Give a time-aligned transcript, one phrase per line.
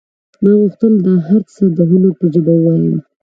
[0.43, 2.95] ما غوښتل دا هر څه د هنر په ژبه ووایم